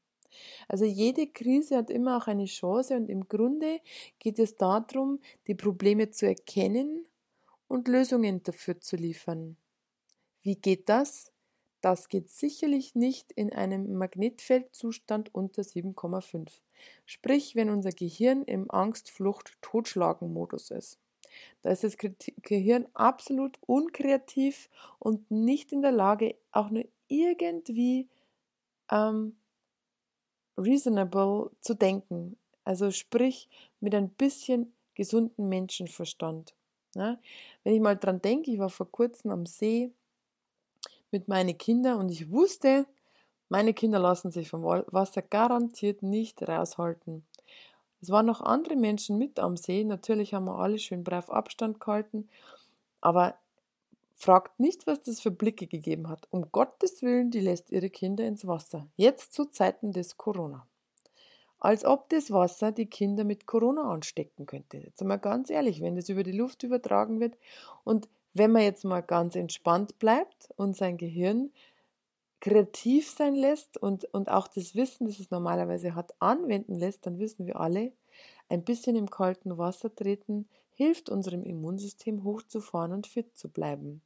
Also 0.68 0.84
jede 0.84 1.26
Krise 1.26 1.76
hat 1.76 1.90
immer 1.90 2.18
auch 2.18 2.26
eine 2.26 2.44
Chance 2.44 2.96
und 2.96 3.08
im 3.08 3.28
Grunde 3.28 3.80
geht 4.18 4.38
es 4.38 4.56
darum, 4.56 5.20
die 5.46 5.54
Probleme 5.54 6.10
zu 6.10 6.26
erkennen 6.26 7.06
und 7.66 7.88
Lösungen 7.88 8.42
dafür 8.42 8.80
zu 8.80 8.96
liefern. 8.96 9.56
Wie 10.42 10.56
geht 10.56 10.88
das? 10.88 11.32
Das 11.80 12.08
geht 12.08 12.30
sicherlich 12.30 12.94
nicht 12.94 13.32
in 13.32 13.52
einem 13.52 13.94
Magnetfeldzustand 13.94 15.34
unter 15.34 15.62
7,5. 15.62 16.50
Sprich, 17.06 17.54
wenn 17.54 17.70
unser 17.70 17.90
Gehirn 17.90 18.42
im 18.42 18.70
Angst-Flucht-Totschlagen-Modus 18.70 20.70
ist. 20.70 20.98
Da 21.62 21.70
ist 21.70 21.84
das 21.84 21.96
Gehirn 21.96 22.86
absolut 22.94 23.58
unkreativ 23.66 24.68
und 24.98 25.30
nicht 25.30 25.72
in 25.72 25.82
der 25.82 25.92
Lage, 25.92 26.36
auch 26.52 26.70
nur 26.70 26.84
irgendwie 27.06 28.08
ähm, 28.90 29.36
reasonable 30.56 31.50
zu 31.60 31.74
denken. 31.74 32.36
Also 32.64 32.90
sprich 32.90 33.48
mit 33.80 33.94
ein 33.94 34.10
bisschen 34.10 34.74
gesunden 34.94 35.48
Menschenverstand. 35.48 36.54
Ja? 36.94 37.18
Wenn 37.62 37.74
ich 37.74 37.80
mal 37.80 37.96
dran 37.96 38.20
denke, 38.20 38.50
ich 38.50 38.58
war 38.58 38.70
vor 38.70 38.90
kurzem 38.90 39.30
am 39.30 39.46
See 39.46 39.92
mit 41.10 41.28
meinen 41.28 41.56
Kindern 41.56 41.98
und 41.98 42.10
ich 42.10 42.30
wusste, 42.30 42.86
meine 43.48 43.72
Kinder 43.72 43.98
lassen 43.98 44.30
sich 44.30 44.50
vom 44.50 44.62
Wasser 44.62 45.22
garantiert 45.22 46.02
nicht 46.02 46.46
raushalten. 46.46 47.24
Es 48.00 48.10
waren 48.10 48.26
noch 48.26 48.40
andere 48.40 48.76
Menschen 48.76 49.18
mit 49.18 49.38
am 49.38 49.56
See. 49.56 49.84
Natürlich 49.84 50.34
haben 50.34 50.44
wir 50.44 50.58
alle 50.58 50.78
schön 50.78 51.02
brav 51.02 51.30
Abstand 51.30 51.80
gehalten. 51.80 52.28
Aber 53.00 53.34
fragt 54.14 54.60
nicht, 54.60 54.86
was 54.86 55.00
das 55.00 55.20
für 55.20 55.30
Blicke 55.30 55.66
gegeben 55.66 56.08
hat. 56.08 56.28
Um 56.30 56.50
Gottes 56.52 57.02
Willen, 57.02 57.30
die 57.30 57.40
lässt 57.40 57.70
ihre 57.70 57.90
Kinder 57.90 58.24
ins 58.24 58.46
Wasser. 58.46 58.86
Jetzt 58.96 59.32
zu 59.32 59.46
Zeiten 59.46 59.92
des 59.92 60.16
Corona. 60.16 60.66
Als 61.60 61.84
ob 61.84 62.08
das 62.10 62.30
Wasser 62.30 62.70
die 62.70 62.86
Kinder 62.86 63.24
mit 63.24 63.46
Corona 63.46 63.90
anstecken 63.90 64.46
könnte. 64.46 64.76
Jetzt 64.78 65.02
mal 65.02 65.16
ganz 65.16 65.50
ehrlich, 65.50 65.80
wenn 65.80 65.96
das 65.96 66.08
über 66.08 66.22
die 66.22 66.32
Luft 66.32 66.62
übertragen 66.62 67.18
wird 67.18 67.36
und 67.82 68.08
wenn 68.38 68.52
man 68.52 68.62
jetzt 68.62 68.84
mal 68.84 69.02
ganz 69.02 69.36
entspannt 69.36 69.98
bleibt 69.98 70.50
und 70.56 70.76
sein 70.76 70.96
Gehirn 70.96 71.50
kreativ 72.40 73.10
sein 73.10 73.34
lässt 73.34 73.76
und, 73.76 74.04
und 74.14 74.30
auch 74.30 74.48
das 74.48 74.74
Wissen, 74.74 75.06
das 75.06 75.18
es 75.18 75.30
normalerweise 75.30 75.94
hat, 75.94 76.14
anwenden 76.20 76.74
lässt, 76.74 77.04
dann 77.06 77.18
wissen 77.18 77.46
wir 77.46 77.60
alle, 77.60 77.92
ein 78.48 78.64
bisschen 78.64 78.96
im 78.96 79.10
kalten 79.10 79.58
Wasser 79.58 79.94
treten 79.94 80.48
hilft 80.74 81.10
unserem 81.10 81.42
Immunsystem 81.42 82.22
hochzufahren 82.22 82.92
und 82.92 83.08
fit 83.08 83.36
zu 83.36 83.48
bleiben. 83.48 84.00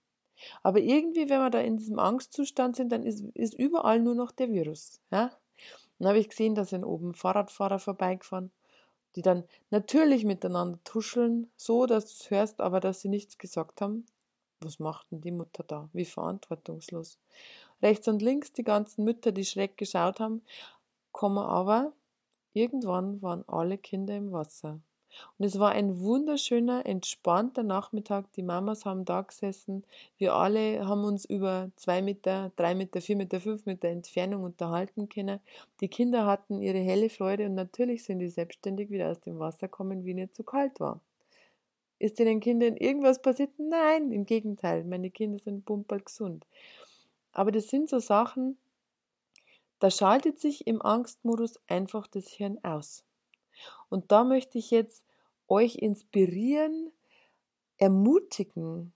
Aber 0.62 0.80
irgendwie, 0.80 1.28
wenn 1.28 1.40
wir 1.40 1.50
da 1.50 1.60
in 1.60 1.76
diesem 1.76 1.98
Angstzustand 1.98 2.76
sind, 2.76 2.90
dann 2.90 3.02
ist, 3.02 3.22
ist 3.34 3.52
überall 3.52 4.00
nur 4.00 4.14
noch 4.14 4.32
der 4.32 4.50
Virus. 4.50 5.00
Ja? 5.10 5.30
Dann 5.98 6.08
habe 6.08 6.18
ich 6.18 6.30
gesehen, 6.30 6.54
da 6.54 6.64
sind 6.64 6.84
oben 6.84 7.12
Fahrradfahrer 7.12 7.78
vorbeigefahren, 7.78 8.50
die 9.16 9.22
dann 9.22 9.44
natürlich 9.68 10.24
miteinander 10.24 10.78
tuscheln, 10.82 11.50
so 11.56 11.84
dass 11.84 12.06
du 12.06 12.12
es 12.24 12.30
hörst, 12.30 12.60
aber 12.62 12.80
dass 12.80 13.02
sie 13.02 13.10
nichts 13.10 13.36
gesagt 13.36 13.82
haben 13.82 14.06
was 14.64 14.78
macht 14.78 15.10
denn 15.10 15.20
die 15.20 15.30
Mutter 15.30 15.64
da? 15.64 15.88
Wie 15.92 16.04
verantwortungslos. 16.04 17.18
Rechts 17.82 18.08
und 18.08 18.22
links 18.22 18.52
die 18.52 18.64
ganzen 18.64 19.04
Mütter, 19.04 19.32
die 19.32 19.44
schreck 19.44 19.76
geschaut 19.76 20.20
haben, 20.20 20.42
kommen 21.12 21.38
aber 21.38 21.92
irgendwann 22.52 23.20
waren 23.22 23.44
alle 23.48 23.78
Kinder 23.78 24.16
im 24.16 24.32
Wasser. 24.32 24.80
Und 25.38 25.44
es 25.44 25.58
war 25.58 25.72
ein 25.72 26.00
wunderschöner, 26.00 26.86
entspannter 26.86 27.62
Nachmittag. 27.62 28.32
Die 28.32 28.42
Mamas 28.42 28.84
haben 28.84 29.04
da 29.04 29.22
gesessen. 29.22 29.84
Wir 30.16 30.34
alle 30.34 30.86
haben 30.86 31.04
uns 31.04 31.24
über 31.24 31.70
zwei 31.76 32.02
Meter, 32.02 32.52
drei 32.56 32.74
Meter, 32.74 33.00
vier 33.00 33.16
Meter, 33.16 33.40
fünf 33.40 33.66
Meter 33.66 33.88
Entfernung 33.88 34.42
unterhalten 34.44 35.08
können. 35.08 35.40
Die 35.80 35.88
Kinder 35.88 36.26
hatten 36.26 36.60
ihre 36.60 36.78
helle 36.78 37.10
Freude 37.10 37.46
und 37.46 37.54
natürlich 37.54 38.04
sind 38.04 38.20
die 38.20 38.30
selbstständig 38.30 38.90
wieder 38.90 39.10
aus 39.10 39.20
dem 39.20 39.38
Wasser 39.38 39.68
gekommen, 39.68 40.04
wie 40.04 40.10
ihnen 40.12 40.32
zu 40.32 40.44
kalt 40.44 40.80
war. 40.80 41.00
Ist 42.02 42.18
den 42.18 42.40
Kindern 42.40 42.76
irgendwas 42.76 43.22
passiert? 43.22 43.56
Nein, 43.58 44.10
im 44.10 44.26
Gegenteil, 44.26 44.82
meine 44.82 45.08
Kinder 45.08 45.38
sind 45.38 45.64
pumperl 45.64 46.00
gesund. 46.00 46.48
Aber 47.30 47.52
das 47.52 47.68
sind 47.68 47.88
so 47.88 48.00
Sachen, 48.00 48.58
da 49.78 49.88
schaltet 49.88 50.40
sich 50.40 50.66
im 50.66 50.82
Angstmodus 50.82 51.60
einfach 51.68 52.08
das 52.08 52.26
Hirn 52.26 52.58
aus. 52.64 53.04
Und 53.88 54.10
da 54.10 54.24
möchte 54.24 54.58
ich 54.58 54.72
jetzt 54.72 55.04
euch 55.46 55.76
inspirieren, 55.76 56.90
ermutigen, 57.76 58.92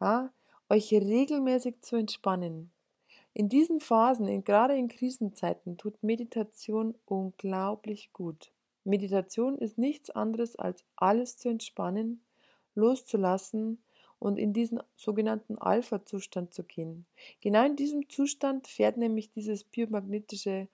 ja, 0.00 0.32
euch 0.68 0.92
regelmäßig 0.92 1.82
zu 1.82 1.94
entspannen. 1.94 2.72
In 3.32 3.48
diesen 3.48 3.78
Phasen, 3.78 4.26
in, 4.26 4.42
gerade 4.42 4.74
in 4.74 4.88
Krisenzeiten, 4.88 5.78
tut 5.78 6.02
Meditation 6.02 6.96
unglaublich 7.04 8.12
gut. 8.12 8.50
Meditation 8.82 9.56
ist 9.56 9.78
nichts 9.78 10.10
anderes 10.10 10.56
als 10.56 10.84
alles 10.96 11.36
zu 11.36 11.48
entspannen, 11.48 12.24
loszulassen 12.80 13.82
und 14.18 14.38
in 14.38 14.52
diesen 14.52 14.80
sogenannten 14.96 15.58
Alpha-Zustand 15.58 16.52
zu 16.52 16.64
gehen. 16.64 17.06
Genau 17.40 17.64
in 17.64 17.76
diesem 17.76 18.08
Zustand 18.08 18.66
fährt 18.66 18.96
nämlich 18.96 19.30
dieses 19.30 19.64
biomagnetische, 19.64 20.68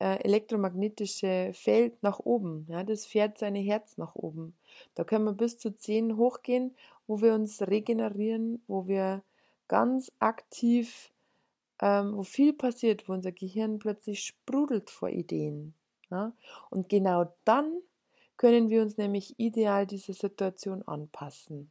äh, 0.00 0.24
elektromagnetische 0.24 1.52
Feld 1.54 2.02
nach 2.02 2.18
oben. 2.18 2.66
Ja, 2.68 2.82
das 2.82 3.06
fährt 3.06 3.38
seine 3.38 3.60
Herz 3.60 3.96
nach 3.96 4.14
oben. 4.14 4.54
Da 4.94 5.04
können 5.04 5.24
wir 5.24 5.34
bis 5.34 5.58
zu 5.58 5.76
10 5.76 6.16
hochgehen, 6.16 6.74
wo 7.06 7.20
wir 7.20 7.34
uns 7.34 7.62
regenerieren, 7.62 8.62
wo 8.66 8.88
wir 8.88 9.22
ganz 9.68 10.10
aktiv 10.18 11.12
ähm, 11.80 12.16
wo 12.16 12.22
viel 12.22 12.52
passiert, 12.52 13.08
wo 13.08 13.12
unser 13.12 13.32
Gehirn 13.32 13.78
plötzlich 13.78 14.22
sprudelt 14.22 14.90
vor 14.90 15.08
Ideen. 15.08 15.74
Ja? 16.10 16.32
Und 16.68 16.88
genau 16.88 17.32
dann 17.44 17.80
können 18.40 18.70
wir 18.70 18.80
uns 18.80 18.96
nämlich 18.96 19.38
ideal 19.38 19.86
dieser 19.86 20.14
Situation 20.14 20.80
anpassen. 20.88 21.70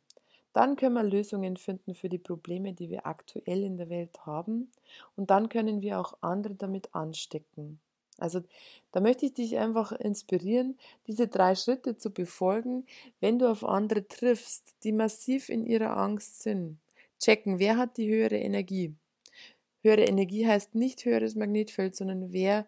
Dann 0.53 0.75
können 0.75 0.93
wir 0.93 1.03
Lösungen 1.03 1.57
finden 1.57 1.95
für 1.95 2.09
die 2.09 2.19
Probleme, 2.19 2.73
die 2.73 2.91
wir 2.91 3.07
aktuell 3.07 3.63
in 3.63 3.77
der 3.77 3.89
Welt 3.89 4.23
haben. 4.27 4.69
Und 5.15 5.31
dann 5.31 5.49
können 5.49 5.81
wir 5.81 5.99
auch 5.99 6.13
andere 6.21 6.53
damit 6.53 6.93
anstecken. 6.93 7.79
Also 8.19 8.43
da 8.91 8.99
möchte 8.99 9.25
ich 9.25 9.33
dich 9.33 9.57
einfach 9.57 9.93
inspirieren, 9.93 10.77
diese 11.07 11.27
drei 11.27 11.55
Schritte 11.55 11.97
zu 11.97 12.11
befolgen, 12.11 12.85
wenn 13.19 13.39
du 13.39 13.49
auf 13.49 13.65
andere 13.65 14.07
triffst, 14.07 14.75
die 14.83 14.91
massiv 14.91 15.49
in 15.49 15.65
ihrer 15.65 15.97
Angst 15.97 16.43
sind. 16.43 16.77
Checken, 17.17 17.57
wer 17.57 17.77
hat 17.77 17.97
die 17.97 18.11
höhere 18.11 18.37
Energie. 18.37 18.93
Höhere 19.81 20.03
Energie 20.03 20.45
heißt 20.45 20.75
nicht 20.75 21.03
höheres 21.03 21.33
Magnetfeld, 21.33 21.95
sondern 21.95 22.31
wer, 22.31 22.67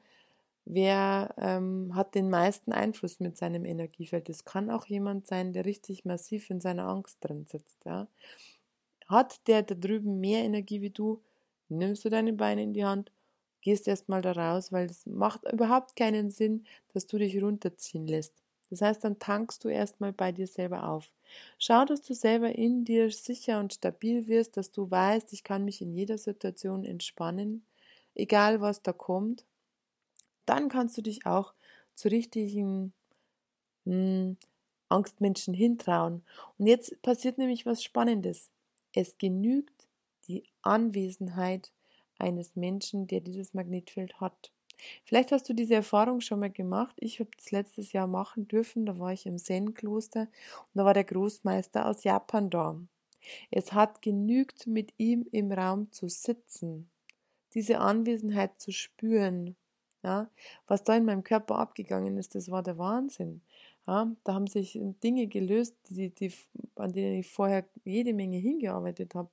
wer 0.72 1.36
ähm, 1.38 1.94
hat 1.96 2.16
den 2.16 2.30
meisten 2.30 2.72
Einfluss 2.72 3.20
mit 3.20 3.38
seinem 3.38 3.66
Energiefeld. 3.66 4.30
Es 4.30 4.46
kann 4.46 4.70
auch 4.72 4.86
jemand 4.86 5.28
sein, 5.28 5.52
der 5.52 5.66
richtig 5.66 6.06
massiv 6.06 6.50
in 6.50 6.62
seiner 6.62 6.88
Angst 6.88 7.18
drin 7.20 7.46
sitzt. 7.46 7.84
Ja. 7.86 8.08
Hat 9.08 9.46
der 9.48 9.64
da 9.64 9.76
drüben 9.76 10.22
mehr 10.22 10.44
Energie 10.44 10.82
wie 10.82 10.90
du, 10.90 11.22
nimmst 11.68 12.06
du 12.06 12.10
deine 12.10 12.32
Beine 12.34 12.64
in 12.64 12.74
die 12.74 12.86
Hand, 12.86 13.12
gehst 13.62 13.88
erstmal 13.88 14.22
da 14.22 14.32
raus, 14.32 14.72
weil 14.72 14.86
es 14.86 15.06
macht 15.06 15.44
überhaupt 15.52 15.98
keinen 15.98 16.30
Sinn, 16.32 16.66
dass 16.94 17.06
du 17.06 17.18
dich 17.18 17.42
runterziehen 17.44 18.08
lässt. 18.08 18.34
Das 18.70 18.82
heißt, 18.82 19.04
dann 19.04 19.20
tankst 19.20 19.66
du 19.66 19.68
erstmal 19.68 20.14
bei 20.14 20.32
dir 20.32 20.48
selber 20.48 20.88
auf. 20.88 21.12
Schau, 21.60 21.84
dass 21.84 22.02
du 22.02 22.14
selber 22.14 22.56
in 22.56 22.86
dir 22.86 23.12
sicher 23.12 23.60
und 23.60 23.74
stabil 23.74 24.28
wirst, 24.28 24.56
dass 24.56 24.72
du 24.72 24.90
weißt, 24.90 25.34
ich 25.34 25.44
kann 25.44 25.66
mich 25.66 25.82
in 25.82 25.94
jeder 25.94 26.18
Situation 26.18 26.86
entspannen, 26.86 27.66
egal 28.16 28.62
was 28.62 28.82
da 28.82 28.94
kommt. 28.94 29.46
Dann 30.46 30.70
kannst 30.70 30.98
du 30.98 31.02
dich 31.02 31.26
auch 31.26 31.54
zu 31.96 32.08
richtigen 32.10 32.94
mh, 33.86 33.94
hm, 33.94 34.38
Angstmenschen 34.90 35.54
hintrauen. 35.54 36.24
Und 36.58 36.68
jetzt 36.68 37.02
passiert 37.02 37.38
nämlich 37.38 37.66
was 37.66 37.84
Spannendes. 37.84 38.52
Es 38.94 39.18
genügt 39.18 39.88
die 40.28 40.44
Anwesenheit 40.62 41.72
eines 42.20 42.56
Menschen, 42.56 43.08
der 43.08 43.22
dieses 43.22 43.54
Magnetfeld 43.54 44.20
hat. 44.20 44.52
Vielleicht 45.04 45.32
hast 45.32 45.48
du 45.48 45.54
diese 45.54 45.76
Erfahrung 45.76 46.22
schon 46.22 46.40
mal 46.40 46.50
gemacht. 46.50 46.96
Ich 47.00 47.20
habe 47.20 47.30
es 47.38 47.52
letztes 47.52 47.94
Jahr 47.94 48.08
machen 48.08 48.48
dürfen. 48.48 48.86
Da 48.86 48.98
war 49.00 49.14
ich 49.14 49.26
im 49.26 49.38
Zen-Kloster 49.38 50.22
und 50.22 50.76
da 50.76 50.86
war 50.86 50.94
der 50.94 51.04
Großmeister 51.04 51.88
aus 51.88 52.04
Japan 52.04 52.50
da. 52.50 52.80
Es 53.52 53.74
hat 53.74 54.02
genügt, 54.02 54.68
mit 54.68 54.94
ihm 54.98 55.28
im 55.32 55.52
Raum 55.52 55.92
zu 55.92 56.10
sitzen, 56.10 56.90
diese 57.54 57.80
Anwesenheit 57.80 58.60
zu 58.60 58.72
spüren. 58.72 59.56
Ja, 60.04 60.30
was 60.68 60.84
da 60.84 60.96
in 60.96 61.06
meinem 61.06 61.24
Körper 61.24 61.58
abgegangen 61.60 62.18
ist, 62.18 62.34
das 62.36 62.50
war 62.50 62.64
der 62.64 62.78
Wahnsinn. 62.78 63.42
Ja, 63.88 64.12
da 64.24 64.34
haben 64.34 64.48
sich 64.48 64.80
Dinge 65.04 65.28
gelöst, 65.28 65.76
die, 65.90 66.10
die, 66.10 66.34
an 66.76 66.92
denen 66.94 67.20
ich 67.20 67.28
vorher 67.28 67.66
jede 67.84 68.14
Menge 68.14 68.38
hingearbeitet 68.38 69.16
habe. 69.16 69.30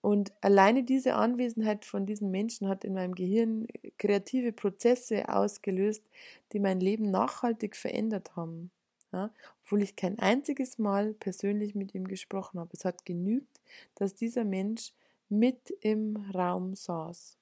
Und 0.00 0.32
alleine 0.42 0.84
diese 0.84 1.14
Anwesenheit 1.14 1.84
von 1.84 2.06
diesen 2.06 2.30
Menschen 2.30 2.68
hat 2.68 2.84
in 2.84 2.94
meinem 2.94 3.14
Gehirn 3.14 3.66
kreative 3.98 4.52
Prozesse 4.52 5.28
ausgelöst, 5.28 6.04
die 6.52 6.60
mein 6.60 6.80
Leben 6.80 7.10
nachhaltig 7.10 7.76
verändert 7.76 8.36
haben. 8.36 8.70
Ja, 9.12 9.30
obwohl 9.64 9.82
ich 9.82 9.96
kein 9.96 10.18
einziges 10.18 10.78
Mal 10.78 11.14
persönlich 11.14 11.74
mit 11.74 11.94
ihm 11.94 12.06
gesprochen 12.06 12.60
habe. 12.60 12.70
Es 12.74 12.84
hat 12.84 13.06
genügt, 13.06 13.60
dass 13.94 14.14
dieser 14.14 14.44
Mensch 14.44 14.92
mit 15.30 15.70
im 15.80 16.16
Raum 16.34 16.74
saß. 16.74 17.38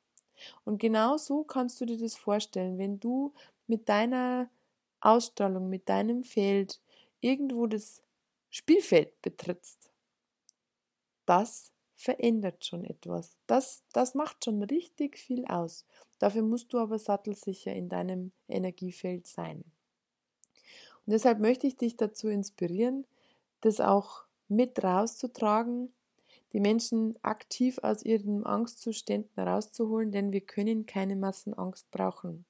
Und 0.64 0.79
genau 0.79 1.16
so 1.16 1.44
kannst 1.44 1.81
du 1.81 1.87
dir 1.87 1.99
das 1.99 2.16
vorstellen, 2.16 2.79
wenn 2.79 3.01
du 3.01 3.33
mit 3.66 3.88
deiner 3.88 4.51
Ausstrahlung, 5.01 5.68
mit 5.68 5.88
deinem 5.88 6.22
Feld 6.22 6.81
irgendwo 7.20 7.66
das 7.66 8.03
Spielfeld 8.51 9.20
betrittst. 9.22 9.90
Das 11.27 11.72
verändert 11.96 12.64
schon 12.64 12.85
etwas. 12.85 13.37
Das, 13.46 13.83
das 13.92 14.14
macht 14.14 14.44
schon 14.44 14.62
richtig 14.62 15.18
viel 15.18 15.44
aus. 15.46 15.85
Dafür 16.18 16.42
musst 16.42 16.72
du 16.72 16.79
aber 16.79 16.99
sattelsicher 16.99 17.72
in 17.72 17.88
deinem 17.88 18.33
Energiefeld 18.49 19.27
sein. 19.27 19.64
Und 21.07 21.12
deshalb 21.12 21.40
möchte 21.40 21.66
ich 21.66 21.77
dich 21.77 21.96
dazu 21.96 22.29
inspirieren, 22.29 23.07
das 23.61 23.81
auch 23.81 24.25
mit 24.49 24.83
rauszutragen, 24.83 25.92
die 26.57 26.61
Menschen 26.61 27.19
aktiv 27.21 27.77
aus 27.83 28.03
ihren 28.03 28.47
Angstzuständen 28.47 29.47
rauszuholen, 29.47 30.11
denn 30.11 30.33
wir 30.33 30.40
können 30.40 30.87
keine 30.87 31.14
Massenangst 31.14 31.90
brauchen. 31.90 32.47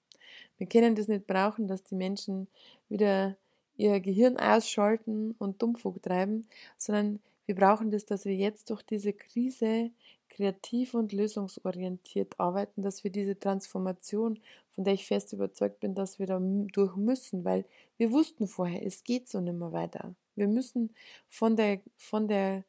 Wir 0.59 0.69
können 0.69 0.95
das 0.95 1.09
nicht 1.09 1.27
brauchen, 1.27 1.67
dass 1.67 1.83
die 1.83 1.97
Menschen 1.97 2.47
wieder 2.89 3.37
ihr 3.77 3.99
Gehirn 3.99 4.37
ausschalten 4.37 5.35
und 5.41 5.61
Dummfug 5.61 6.01
treiben, 6.05 6.47
sondern 6.79 7.19
wir 7.47 7.57
brauchen 7.57 7.91
das, 7.91 8.07
dass 8.07 8.25
wir 8.27 8.37
jetzt 8.37 8.71
durch 8.71 8.83
diese 8.83 9.13
Krise 9.13 9.91
kreativ 10.29 10.95
und 10.95 11.13
lösungsorientiert 11.13 12.39
arbeiten, 12.39 12.83
dass 12.83 13.03
wir 13.03 13.11
diese 13.11 13.37
Transformation, 13.37 14.39
von 14.77 14.85
der 14.85 14.95
ich 14.95 15.05
fest 15.05 15.33
überzeugt 15.33 15.81
bin, 15.81 15.97
dass 15.97 16.21
wir 16.21 16.29
da 16.29 16.39
durch 16.41 16.95
müssen, 16.95 17.45
weil 17.45 17.65
wir 17.97 18.13
wussten 18.13 18.47
vorher, 18.47 18.87
es 18.87 19.03
geht 19.03 19.29
so 19.29 19.41
nicht 19.41 19.59
mehr 19.59 19.73
weiter. 19.73 20.15
Wir 20.37 20.47
müssen 20.47 20.95
von 21.29 21.57
der, 21.57 21.81
von 21.97 22.29
der, 22.29 22.63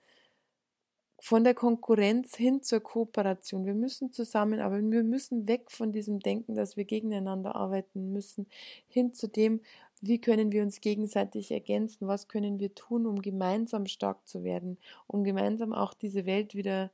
von 1.19 1.43
der 1.43 1.55
Konkurrenz 1.55 2.35
hin 2.35 2.61
zur 2.61 2.79
Kooperation. 2.79 3.65
Wir 3.65 3.73
müssen 3.73 4.11
zusammenarbeiten. 4.13 4.91
Wir 4.91 5.03
müssen 5.03 5.47
weg 5.47 5.71
von 5.71 5.91
diesem 5.91 6.19
Denken, 6.19 6.55
dass 6.55 6.77
wir 6.77 6.85
gegeneinander 6.85 7.55
arbeiten 7.55 8.11
müssen, 8.13 8.47
hin 8.87 9.13
zu 9.13 9.27
dem, 9.27 9.61
wie 10.01 10.21
können 10.21 10.51
wir 10.51 10.61
uns 10.61 10.79
gegenseitig 10.79 11.51
ergänzen? 11.51 12.07
Was 12.07 12.27
können 12.27 12.59
wir 12.59 12.75
tun, 12.75 13.07
um 13.07 13.21
gemeinsam 13.21 13.87
stark 13.87 14.27
zu 14.27 14.43
werden, 14.43 14.77
um 15.07 15.23
gemeinsam 15.23 15.73
auch 15.73 15.93
diese 15.95 16.25
Welt 16.25 16.53
wieder 16.53 16.91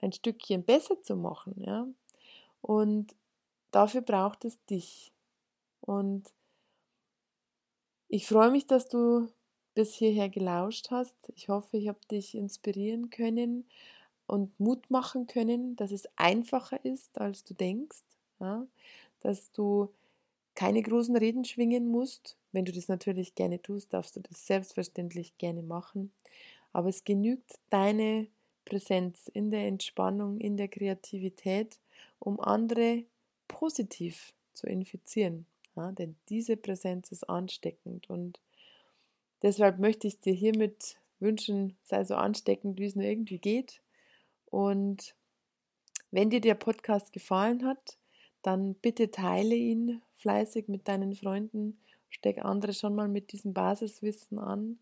ein 0.00 0.12
Stückchen 0.12 0.64
besser 0.64 1.02
zu 1.02 1.16
machen? 1.16 1.54
Ja? 1.58 1.86
Und 2.62 3.14
dafür 3.70 4.00
braucht 4.00 4.46
es 4.46 4.64
dich. 4.64 5.12
Und 5.82 6.32
ich 8.08 8.26
freue 8.26 8.50
mich, 8.50 8.66
dass 8.66 8.88
du 8.88 9.28
bis 9.78 9.94
hierher 9.94 10.28
gelauscht 10.28 10.90
hast. 10.90 11.14
Ich 11.36 11.48
hoffe, 11.48 11.76
ich 11.76 11.86
habe 11.86 12.00
dich 12.10 12.34
inspirieren 12.34 13.10
können 13.10 13.64
und 14.26 14.58
Mut 14.58 14.90
machen 14.90 15.28
können, 15.28 15.76
dass 15.76 15.92
es 15.92 16.08
einfacher 16.16 16.84
ist, 16.84 17.16
als 17.20 17.44
du 17.44 17.54
denkst. 17.54 18.02
Ja? 18.40 18.66
Dass 19.20 19.52
du 19.52 19.94
keine 20.56 20.82
großen 20.82 21.16
Reden 21.16 21.44
schwingen 21.44 21.86
musst. 21.86 22.36
Wenn 22.50 22.64
du 22.64 22.72
das 22.72 22.88
natürlich 22.88 23.36
gerne 23.36 23.62
tust, 23.62 23.94
darfst 23.94 24.16
du 24.16 24.20
das 24.20 24.44
selbstverständlich 24.48 25.38
gerne 25.38 25.62
machen. 25.62 26.10
Aber 26.72 26.88
es 26.88 27.04
genügt 27.04 27.60
deine 27.70 28.26
Präsenz 28.64 29.30
in 29.32 29.52
der 29.52 29.68
Entspannung, 29.68 30.40
in 30.40 30.56
der 30.56 30.66
Kreativität, 30.66 31.78
um 32.18 32.40
andere 32.40 33.04
positiv 33.46 34.34
zu 34.54 34.66
infizieren. 34.66 35.46
Ja, 35.76 35.92
denn 35.92 36.16
diese 36.30 36.56
Präsenz 36.56 37.12
ist 37.12 37.30
ansteckend 37.30 38.10
und 38.10 38.40
deshalb 39.42 39.78
möchte 39.78 40.06
ich 40.06 40.20
dir 40.20 40.32
hiermit 40.32 40.98
wünschen, 41.20 41.76
sei 41.82 42.04
so 42.04 42.14
ansteckend, 42.14 42.78
wie 42.78 42.86
es 42.86 42.96
nur 42.96 43.04
irgendwie 43.04 43.38
geht. 43.38 43.80
Und 44.46 45.14
wenn 46.10 46.30
dir 46.30 46.40
der 46.40 46.54
Podcast 46.54 47.12
gefallen 47.12 47.64
hat, 47.64 47.98
dann 48.42 48.74
bitte 48.74 49.10
teile 49.10 49.54
ihn 49.54 50.02
fleißig 50.16 50.68
mit 50.68 50.88
deinen 50.88 51.14
Freunden, 51.14 51.78
steck 52.08 52.44
andere 52.44 52.72
schon 52.72 52.94
mal 52.94 53.08
mit 53.08 53.32
diesem 53.32 53.52
Basiswissen 53.52 54.38
an 54.38 54.78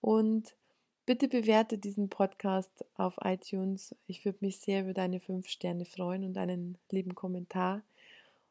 und 0.00 0.54
bitte 1.04 1.28
bewerte 1.28 1.78
diesen 1.78 2.08
Podcast 2.08 2.84
auf 2.94 3.16
iTunes. 3.22 3.94
Ich 4.06 4.24
würde 4.24 4.38
mich 4.40 4.58
sehr 4.60 4.82
über 4.82 4.94
deine 4.94 5.20
fünf 5.20 5.48
Sterne 5.48 5.84
freuen 5.84 6.24
und 6.24 6.38
einen 6.38 6.78
lieben 6.90 7.14
Kommentar 7.14 7.82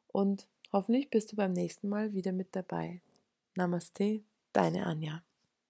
und 0.10 0.48
hoffentlich 0.72 1.10
bist 1.10 1.32
du 1.32 1.36
beim 1.36 1.54
nächsten 1.54 1.90
Mal 1.90 2.14
wieder 2.14 2.34
mit 2.34 2.56
dabei. 2.56 3.02
Namaste. 3.56 4.22
Deine 4.54 4.86
Anja. 4.86 5.24